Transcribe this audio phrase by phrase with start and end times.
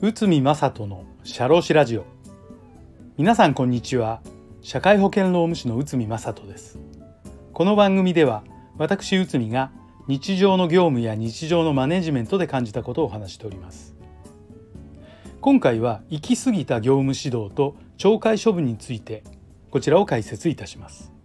[0.00, 2.04] 内海正人の社労士ラジオ。
[3.16, 4.20] 皆さんこんにちは。
[4.62, 6.80] 社会保険労務士の内海正人です。
[7.52, 8.42] この番組では
[8.78, 9.70] 私内海が
[10.08, 13.94] 日常の業務や日常のマネジメントで感じたことをお話しております。
[15.40, 19.22] 今回は行き過ぎた業務指導と懲戒処分について
[19.70, 21.15] こちらを解説いたします。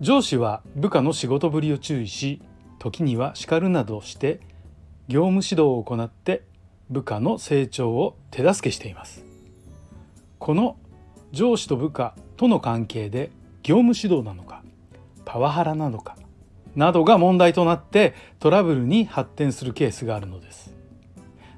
[0.00, 2.42] 上司は部下の仕事ぶりを注意し
[2.78, 4.40] 時には叱るなどして
[5.08, 6.42] 業務指導を行って
[6.90, 9.24] 部下の成長を手助けしています。
[10.38, 10.76] この
[11.32, 13.30] 上司と部下との関係で
[13.62, 14.62] 業務指導なのか
[15.24, 16.16] パワハラなのか
[16.74, 20.74] などが問題となってトラブルに発展するケースがあるのです。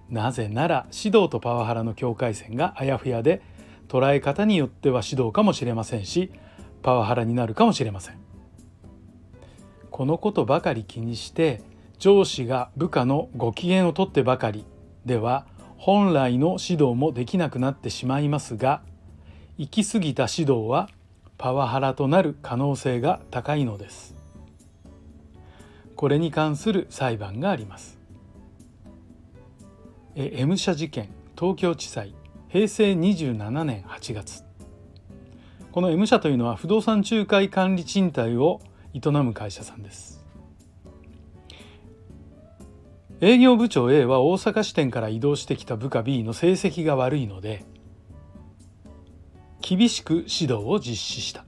[0.08, 3.42] なぜなら指導とパワハラの境界線があやふやで
[3.88, 6.30] 捉え方によっては指導かもしれませんし
[6.82, 8.28] パワハラになるかもしれません。
[9.98, 11.60] このことばかり気にして
[11.98, 14.64] 上司が部下のご機嫌をとってばかり
[15.04, 15.44] では
[15.76, 18.80] 本来の指導もできなくなってしまいますが
[19.56, 20.88] 行き過ぎた指導は
[21.36, 24.14] パワハラとなる可能性が高いのです。
[25.96, 27.98] これに関する裁判があります。
[30.14, 32.14] M 社事件東京地裁
[32.50, 34.44] 平成27年8月。
[35.72, 38.60] この M 社というのは不動産仲介管理賃貸を
[38.98, 40.24] 営む会社さんです
[43.20, 47.64] 営業部長 A は大阪支店から移動してきた部下 B の成績が悪いので
[49.60, 51.44] 厳しく指導を実施した。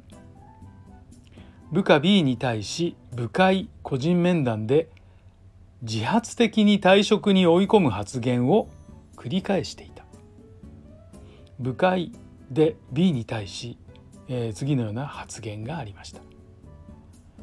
[1.72, 4.90] 部下 B に対し部会個人面談で
[5.82, 8.68] 自発的に退職に追い込む発言を
[9.16, 10.04] 繰り返していた。
[11.60, 12.12] 部会
[12.50, 13.78] で B に対し、
[14.28, 16.20] えー、次のような発言がありました。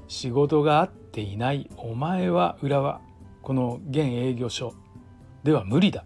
[0.07, 3.01] 仕事が合っていないお前は裏は
[3.41, 4.73] この現営業所
[5.43, 6.05] では無理だ。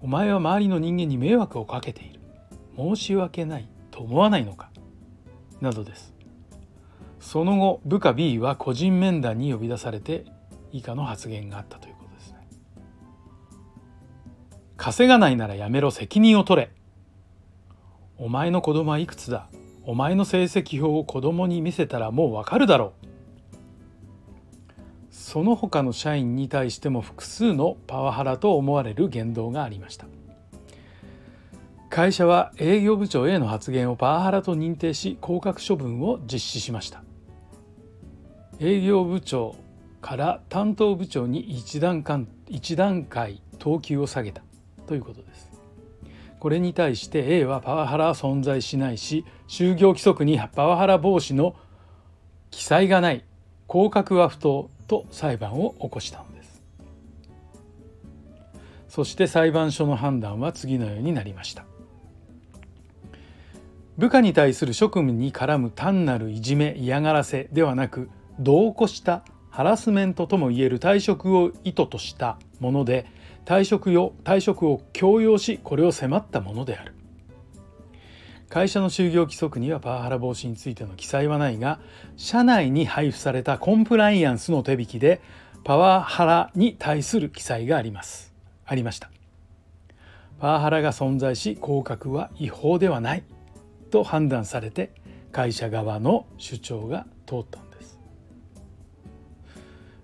[0.00, 2.20] お前は周りの人間に迷惑をかけている。
[2.76, 4.70] 申し訳ないと思わないのか？
[5.60, 6.14] などです。
[7.20, 10.24] その後部下 B は個人面談に呼び出されて
[10.70, 12.48] 以下の発言があったということですね。
[14.76, 16.70] 稼がないならやめろ責任を取れ。
[18.16, 19.48] お前の子供はいくつだ？
[19.88, 23.06] お前の成績表を子供に見せたらもうわかるだろう。
[25.10, 30.04] その他の社員に対しても複数のパワハラと思われる言動がありました。
[31.88, 37.02] 会社は営業部長 A の発言をパワハラと認定し降格処分を実施しました。
[38.60, 39.56] 営業部長
[40.02, 44.42] から担当部長に一段階一段階等級を下げた
[44.86, 45.47] ということです。
[46.38, 51.56] これに対して A はパワハラは存在しないし就業規則にパワハラ防止の
[52.50, 53.24] 記載がない。
[53.66, 56.62] 降格は不当と裁判を起こしたのです。
[58.88, 61.64] そして裁判所の判断は次のようになりました。
[63.98, 73.06] 部下に対する職務に絡む単なるいじめ嫌がらせではなく度を越したハラスメントともいえる退職を意図としたもので
[73.44, 76.94] 退職よ退職を強要しこれを迫ったものである。
[78.48, 81.80] 会社の就業規則にはパワハラ防止についての記載はないが
[82.16, 85.20] 社内に配布されたコンプライアンスの手引きで
[85.64, 88.32] パワハラに対する記載があります。
[88.64, 89.10] ありました。
[90.38, 93.24] パワハラが存在し降格は違法ではない。
[93.88, 94.92] と判断されて
[95.32, 97.98] 会社側の主張が通ったんです、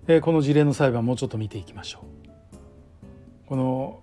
[0.07, 2.24] えこの事例の裁判もうちょっと見ていきましょう。
[3.47, 3.99] この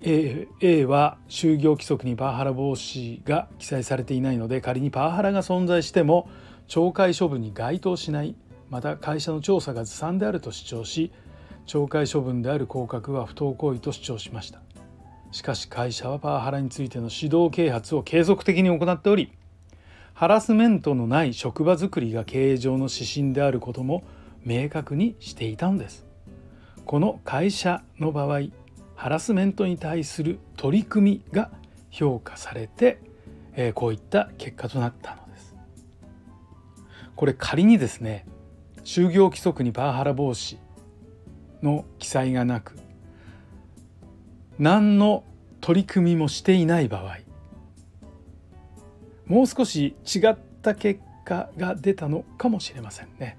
[0.00, 6.28] A, A は就業規則にパワハラ防止が記載されていないので仮にパワハラが存在しても
[6.68, 8.36] 懲戒処分に該当しない
[8.70, 11.10] また会社の調査がずさんであると主張し
[11.66, 14.60] 懲戒処分である降格は不当行為と主張しました。
[15.30, 19.30] しかし会社はパワハラについての指導啓発を継続的に行っており
[20.14, 24.04] ハラスメントのない職場づくりが経営上の指針であることも
[24.44, 26.06] 明確にしていたのです。
[26.84, 28.48] この会社の場合
[28.98, 31.52] ハラスメントに対する取り組みが
[31.88, 32.98] 評価されて、
[33.54, 35.54] えー、こういった結果となったのです。
[37.14, 38.26] これ仮にですね
[38.82, 40.58] 就業規則にパワハラ防止
[41.62, 42.74] の記載がなく
[44.58, 45.22] 何の
[45.60, 47.18] 取り組みもしていない場合
[49.26, 53.38] もう少し違った結果が出たのかもしれませんね。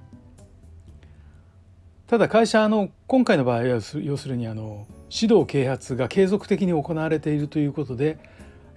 [2.08, 8.18] ただ会社の今回の場合は要するにあの指導啓発が継続的に行われているということで、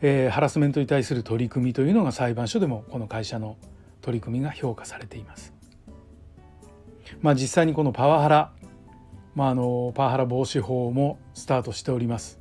[0.01, 3.57] えー、ハラスメントに対する取り組みというのが裁判所でもこの会社の
[4.01, 5.55] 取り組みが評価されています。
[7.21, 8.53] まあ、実際にこのパワハラ、
[9.35, 12.41] まあ、あのパワハラ防止法もスタートしております。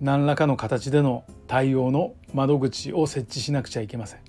[0.00, 4.20] 何らかの形での対応の窓口を設置しなくちゃいけません。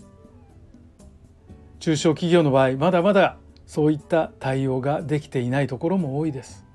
[1.80, 6.66] 中小企業の場合まだまだそういった対応ができていないところも多いです。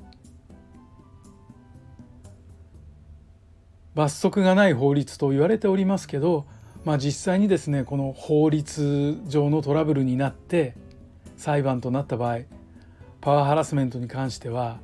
[3.94, 6.46] 罰則がない法律と言われておりますけど、
[6.84, 10.74] まあ、実際にですねこの法律上のトラブルになって
[11.36, 12.40] 裁判となった場合
[13.20, 14.80] パワーハラスメントに関しては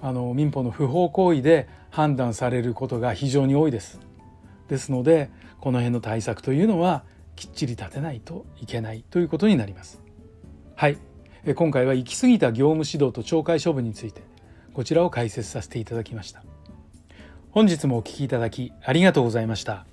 [0.00, 4.00] あの民法の不法行為で判断されることが非常に多いです。
[4.68, 5.30] ですので
[5.60, 7.04] この辺の対策というのは
[7.36, 10.00] きっちり立てないといけないということになります。
[10.74, 10.98] はい
[11.54, 14.22] 今回は行き過ぎた業務指導と懲戒処分について
[14.72, 16.42] こちらを解説させていただきました。
[17.52, 19.84] 本日もお聴きいただきありがとうございました。